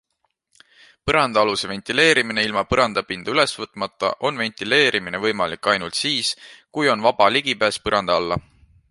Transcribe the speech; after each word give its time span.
Põrandaaluse 1.09 1.67
ventileerimine 1.71 2.45
Ilma 2.47 2.63
põrandapinda 2.71 3.35
ülesvõtmata 3.35 4.09
on 4.29 4.41
ventileerimine 4.43 5.19
võimalik 5.27 5.69
ainult 5.75 5.99
siis, 5.99 6.31
kui 6.79 6.89
on 6.95 7.05
vaba 7.09 7.29
ligipääs 7.37 7.79
põranda 7.89 8.17
alla. 8.23 8.39